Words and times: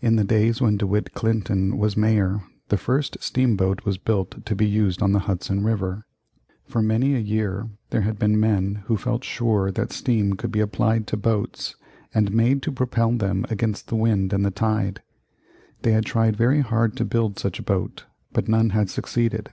In 0.00 0.14
the 0.14 0.22
days 0.22 0.60
when 0.60 0.76
De 0.76 0.86
Witt 0.86 1.14
Clinton 1.14 1.78
was 1.78 1.96
Mayor 1.96 2.44
the 2.68 2.76
first 2.78 3.16
steam 3.20 3.56
boat 3.56 3.84
was 3.84 3.98
built 3.98 4.46
to 4.46 4.54
be 4.54 4.64
used 4.68 5.02
on 5.02 5.10
the 5.10 5.18
Hudson 5.26 5.64
River. 5.64 6.06
For 6.68 6.80
many 6.80 7.16
a 7.16 7.18
year 7.18 7.68
there 7.90 8.02
had 8.02 8.20
been 8.20 8.38
men 8.38 8.84
who 8.86 8.96
felt 8.96 9.24
sure 9.24 9.72
that 9.72 9.90
steam 9.92 10.34
could 10.34 10.52
be 10.52 10.60
applied 10.60 11.08
to 11.08 11.16
boats 11.16 11.74
and 12.14 12.32
made 12.32 12.62
to 12.62 12.70
propel 12.70 13.10
them 13.10 13.44
against 13.50 13.88
the 13.88 13.96
wind 13.96 14.32
and 14.32 14.46
the 14.46 14.52
tide. 14.52 15.02
They 15.82 15.90
had 15.90 16.06
tried 16.06 16.36
very 16.36 16.60
hard 16.60 16.96
to 16.96 17.04
build 17.04 17.36
such 17.40 17.58
a 17.58 17.64
boat 17.64 18.04
but 18.32 18.46
none 18.46 18.70
had 18.70 18.88
succeeded. 18.88 19.52